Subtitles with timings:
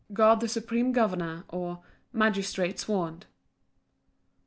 [0.13, 3.27] God the supreme Governor; or, Magistrates warned.